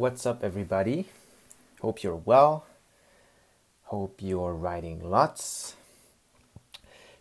[0.00, 1.10] What's up, everybody?
[1.82, 2.64] Hope you're well.
[3.82, 5.74] Hope you're writing lots.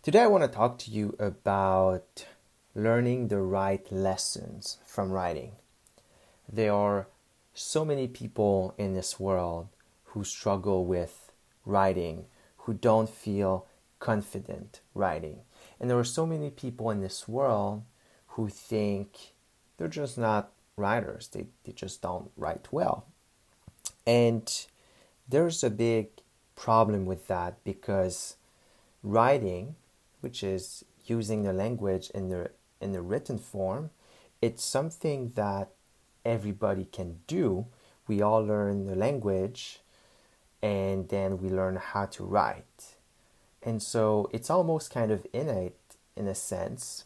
[0.02, 2.26] Today, I want to talk to you about
[2.74, 5.58] learning the right lessons from writing.
[6.50, 7.08] There are
[7.54, 9.68] so many people in this world
[10.14, 11.34] who struggle with
[11.66, 12.28] writing,
[12.60, 13.68] who don't feel
[14.00, 15.40] confident writing.
[15.82, 17.84] And there are so many people in this world
[18.28, 19.34] who think
[19.76, 21.28] they're just not writers.
[21.28, 23.06] They, they just don't write well.
[24.08, 24.66] And
[25.28, 26.08] there's a big
[26.56, 28.36] problem with that because
[29.04, 29.76] writing,
[30.22, 33.90] which is using the language in the in the written form,
[34.42, 35.70] it's something that
[36.24, 37.66] everybody can do.
[38.08, 39.82] We all learn the language
[40.62, 42.96] and then we learn how to write.
[43.62, 45.76] And so it's almost kind of innate
[46.16, 47.06] in a sense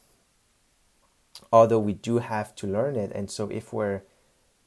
[1.52, 3.12] although we do have to learn it.
[3.14, 4.04] And so, if we're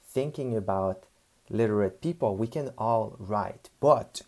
[0.03, 1.05] thinking about
[1.51, 3.71] literate people, we can all write.
[3.81, 4.23] But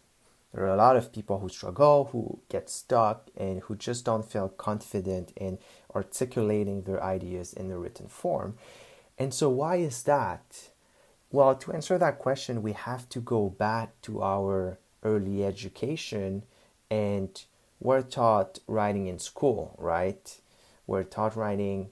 [0.53, 4.31] there are a lot of people who struggle, who get stuck, and who just don't
[4.31, 5.59] feel confident in
[5.95, 8.57] articulating their ideas in the written form.
[9.19, 10.71] And so, why is that?
[11.31, 16.45] Well, to answer that question, we have to go back to our early education
[16.91, 17.45] and
[17.81, 20.41] we're taught writing in school, right?
[20.87, 21.91] We're taught writing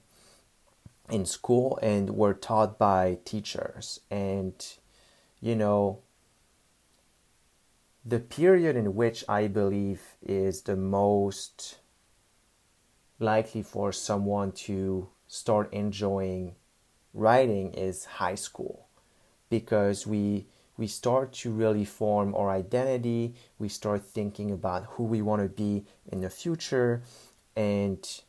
[1.09, 3.99] in school and were taught by teachers.
[4.11, 4.53] And
[5.39, 5.99] you know
[8.03, 11.77] the period in which i believe is the most
[13.19, 16.55] likely for someone to start enjoying
[17.13, 18.87] writing is high school.
[19.49, 20.45] Because we
[20.77, 25.49] we start to really form our identity we start thinking about who we want to
[25.49, 27.01] be in the future
[27.55, 28.21] and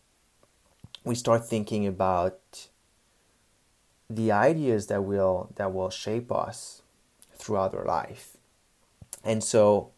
[1.08, 2.69] we start thinking about
[4.10, 6.82] the ideas that will that will shape us
[7.34, 8.36] throughout our life.
[9.24, 9.92] And so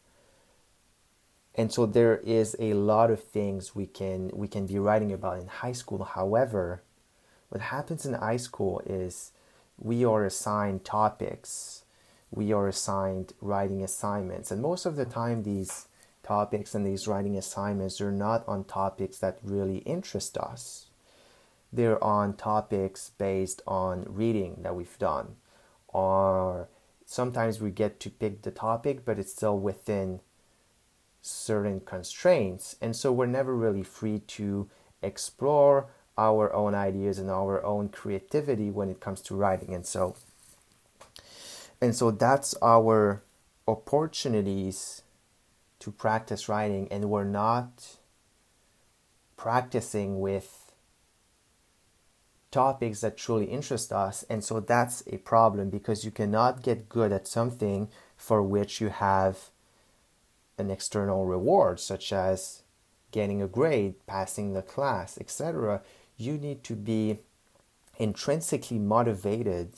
[1.56, 5.40] and so there is a lot of things we can we can be writing about
[5.40, 6.04] in high school.
[6.04, 6.82] However
[7.48, 9.32] what happens in high school is
[9.78, 11.82] we are assigned topics.
[12.30, 14.52] We are assigned writing assignments.
[14.52, 15.88] And most of the time these
[16.22, 20.89] topics and these writing assignments are not on topics that really interest us
[21.72, 25.36] they're on topics based on reading that we've done.
[25.88, 26.68] Or
[27.04, 30.20] sometimes we get to pick the topic but it's still within
[31.22, 32.76] certain constraints.
[32.80, 34.68] And so we're never really free to
[35.02, 35.88] explore
[36.18, 39.74] our own ideas and our own creativity when it comes to writing.
[39.74, 40.16] And so
[41.80, 43.22] and so that's our
[43.66, 45.02] opportunities
[45.78, 46.88] to practice writing.
[46.90, 47.96] And we're not
[49.36, 50.69] practicing with
[52.50, 54.24] topics that truly interest us.
[54.28, 58.88] And so that's a problem because you cannot get good at something for which you
[58.88, 59.50] have
[60.58, 62.62] an external reward, such as
[63.12, 65.82] getting a grade, passing the class, etc.
[66.16, 67.20] You need to be
[67.98, 69.72] intrinsically motivated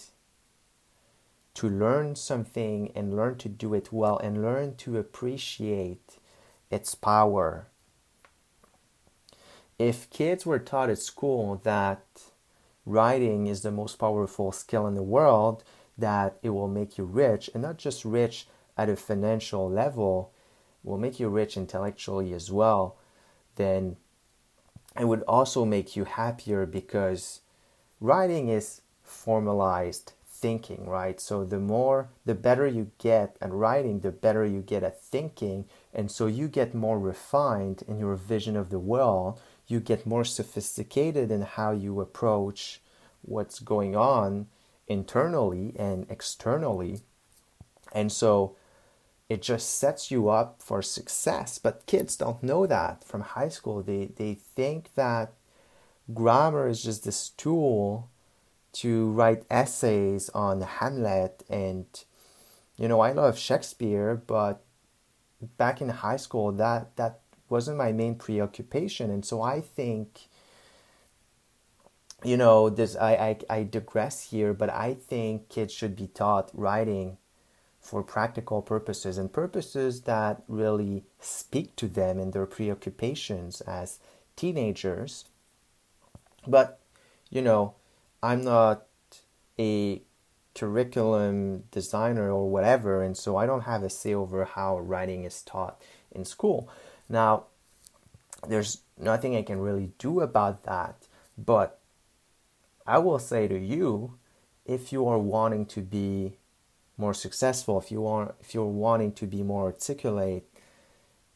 [1.55, 6.19] to learn something and learn to do it well and learn to appreciate
[6.71, 7.66] its power.
[9.78, 12.05] If kids were taught at school that
[12.84, 15.62] writing is the most powerful skill in the world,
[15.97, 20.32] that it will make you rich, and not just rich at a financial level,
[20.82, 22.97] will make you rich intellectually as well,
[23.56, 23.97] then
[24.98, 27.41] it would also make you happier because
[28.00, 30.12] writing is formalized
[30.43, 31.20] thinking, right?
[31.20, 35.67] So the more, the better you get at writing, the better you get at thinking.
[35.94, 40.25] And so you get more refined in your vision of the world you get more
[40.25, 42.81] sophisticated in how you approach
[43.23, 44.47] what's going on
[44.88, 47.00] internally and externally.
[47.93, 48.56] And so
[49.29, 51.59] it just sets you up for success.
[51.59, 53.82] But kids don't know that from high school.
[53.82, 55.32] They, they think that
[56.12, 58.11] grammar is just this tool
[58.73, 61.44] to write essays on Hamlet.
[61.49, 61.87] And,
[62.76, 64.62] you know, I love Shakespeare, but
[65.56, 67.22] back in high school, that, that
[67.52, 69.10] wasn't my main preoccupation.
[69.10, 70.28] And so I think
[72.25, 73.12] you know, this I,
[73.50, 77.19] I I digress here, but I think kids should be taught writing
[77.81, 83.99] for practical purposes and purposes that really speak to them and their preoccupations as
[84.37, 85.25] teenagers.
[86.46, 86.78] But,
[87.28, 87.75] you know,
[88.22, 88.87] I'm not
[89.58, 90.00] a
[90.54, 95.43] curriculum designer or whatever, and so I don't have a say over how writing is
[95.43, 95.82] taught
[96.12, 96.69] in school.
[97.08, 97.44] Now,
[98.46, 101.06] there's nothing I can really do about that,
[101.37, 101.78] but
[102.87, 104.14] I will say to you
[104.64, 106.38] if you are wanting to be
[106.96, 110.44] more successful, if you are if you're wanting to be more articulate,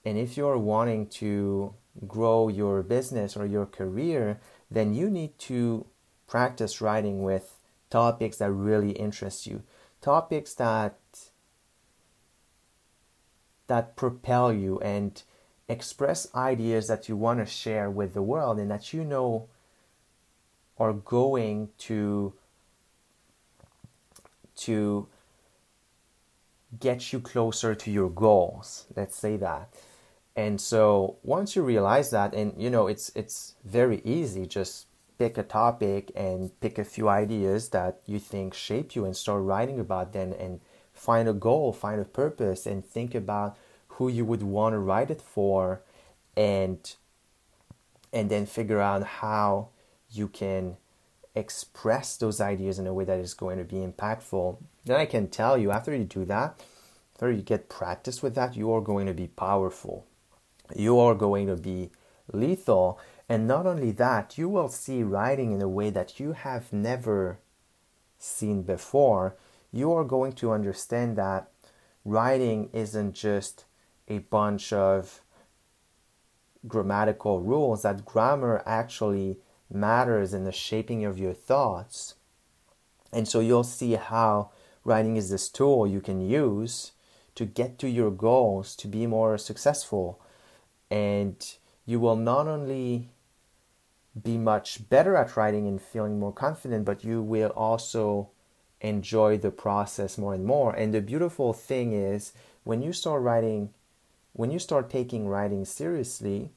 [0.04, 1.74] and if you're wanting to
[2.06, 4.40] grow your business or your career,
[4.70, 5.86] then you need to
[6.26, 7.58] practice writing with
[7.90, 9.62] topics that really interest you,
[10.00, 10.98] topics that
[13.66, 15.22] that propel you and
[15.68, 19.48] express ideas that you want to share with the world and that you know
[20.78, 22.32] are going to
[24.54, 25.06] to
[26.78, 28.86] get you closer to your goals.
[28.94, 29.68] Let's say that.
[30.34, 34.46] And so once you realize that, and you know, it's it's very easy.
[34.46, 34.86] Just
[35.18, 39.42] pick a topic and pick a few ideas that you think shape you, and start
[39.42, 40.60] writing about them, and
[40.92, 43.56] find a goal, find a purpose, and think about
[43.96, 45.82] who you would want to write it for,
[46.36, 46.94] and
[48.12, 49.68] and then figure out how
[50.10, 50.76] you can
[51.34, 54.56] express those ideas in a way that is going to be impactful,
[54.86, 56.58] then I can tell you after you do that,
[57.14, 60.06] after you get practice with that, you are going to be powerful.
[60.74, 61.90] You are going to be
[62.32, 62.98] lethal.
[63.28, 67.38] And not only that, you will see writing in a way that you have never
[68.18, 69.36] seen before.
[69.72, 71.50] You are going to understand that
[72.04, 73.65] writing isn't just
[74.08, 75.20] a bunch of
[76.66, 79.38] grammatical rules, that grammar actually
[79.70, 82.14] matters in the shaping of your thoughts.
[83.12, 84.50] And so you'll see how
[84.84, 86.92] writing is this tool you can use
[87.34, 90.20] to get to your goals, to be more successful.
[90.90, 91.36] And
[91.84, 93.10] you will not only
[94.22, 98.30] be much better at writing and feeling more confident, but you will also
[98.80, 100.72] enjoy the process more and more.
[100.72, 102.32] And the beautiful thing is
[102.64, 103.70] when you start writing,
[104.36, 106.50] when you start taking writing seriously,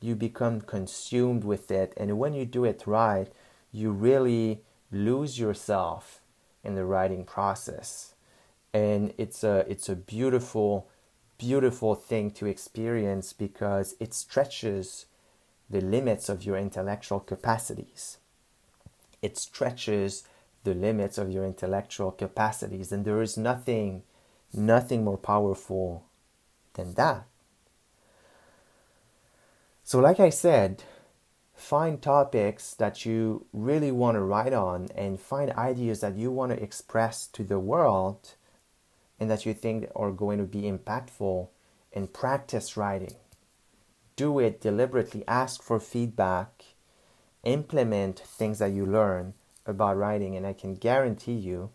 [0.00, 1.94] you become consumed with it.
[1.96, 3.28] And when you do it right,
[3.70, 6.22] you really lose yourself
[6.64, 8.14] in the writing process.
[8.74, 10.88] And it's a, it's a beautiful,
[11.38, 15.06] beautiful thing to experience because it stretches
[15.68, 18.18] the limits of your intellectual capacities.
[19.22, 20.24] It stretches
[20.64, 24.02] the limits of your intellectual capacities, and there is nothing,
[24.52, 26.09] nothing more powerful
[26.74, 27.26] than that.
[29.84, 30.84] So, like I said,
[31.54, 36.52] find topics that you really want to write on and find ideas that you want
[36.52, 38.34] to express to the world
[39.18, 41.48] and that you think are going to be impactful
[41.92, 43.14] and practice writing.
[44.16, 46.64] Do it deliberately, ask for feedback,
[47.44, 49.34] implement things that you learn
[49.66, 51.70] about writing, and I can guarantee you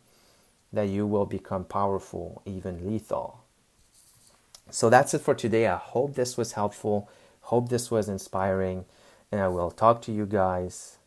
[0.73, 3.44] that you will become powerful, even lethal.
[4.69, 5.67] So that's it for today.
[5.67, 7.09] I hope this was helpful.
[7.41, 8.85] Hope this was inspiring,
[9.31, 10.97] and I will talk to you guys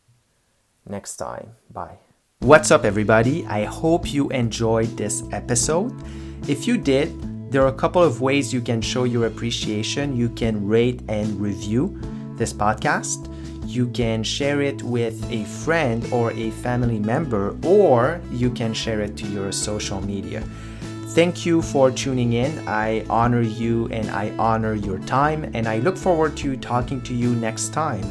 [0.87, 1.55] next time.
[1.69, 1.97] Bye.
[2.39, 3.45] What's up, everybody?
[3.47, 5.93] I hope you enjoyed this episode.
[6.47, 10.15] If you did, there are a couple of ways you can show your appreciation.
[10.15, 11.99] You can rate and review
[12.37, 13.27] this podcast.
[13.67, 19.01] You can share it with a friend or a family member, or you can share
[19.01, 20.43] it to your social media.
[21.19, 22.65] Thank you for tuning in.
[22.65, 27.13] I honor you and I honor your time, and I look forward to talking to
[27.13, 28.05] you next time.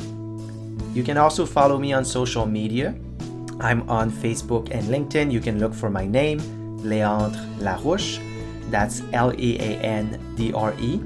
[0.92, 2.94] You can also follow me on social media.
[3.60, 5.32] I'm on Facebook and LinkedIn.
[5.32, 6.40] You can look for my name,
[6.80, 8.20] Leandre Larouche.
[8.70, 11.00] That's L E A N D R E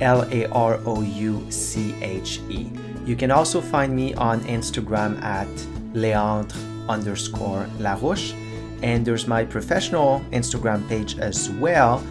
[0.00, 2.70] L A R O U C H E.
[3.06, 5.48] You can also find me on Instagram at
[5.94, 6.56] Leandre
[6.88, 8.34] underscore Larouche.
[8.82, 12.04] And there's my professional Instagram page as well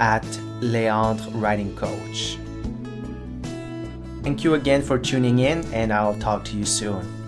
[0.00, 0.24] at
[0.60, 2.38] Leandre Writing Coach.
[4.22, 7.19] Thank you again for tuning in, and I'll talk to you soon.